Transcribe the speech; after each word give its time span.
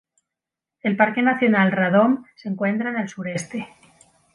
El 0.81 0.97
Parque 0.97 1.21
nacional 1.21 1.71
Radom 1.71 2.25
se 2.35 2.49
encuentra 2.49 2.89
en 2.89 2.97
el 2.97 3.07
suroeste. 3.07 3.67